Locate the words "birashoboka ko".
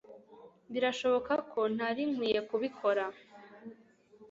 0.71-1.59